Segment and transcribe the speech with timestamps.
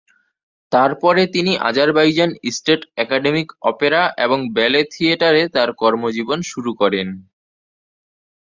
[0.71, 7.07] তারপরে তিনি Azerbaijan state academic opera এবং ব্যালে থিয়েটারে তার কর্মজীবন শুরু করেন।